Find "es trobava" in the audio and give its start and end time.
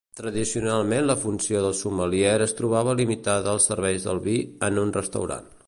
2.47-2.97